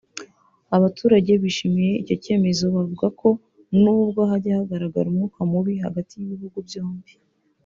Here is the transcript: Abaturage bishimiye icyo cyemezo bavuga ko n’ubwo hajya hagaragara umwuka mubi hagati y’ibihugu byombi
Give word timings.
Abaturage 0.77 1.31
bishimiye 1.43 1.93
icyo 2.01 2.15
cyemezo 2.23 2.63
bavuga 2.75 3.07
ko 3.19 3.27
n’ubwo 3.81 4.19
hajya 4.29 4.59
hagaragara 4.59 5.07
umwuka 5.09 5.39
mubi 5.51 5.73
hagati 5.85 6.11
y’ibihugu 6.15 6.59
byombi 6.69 7.11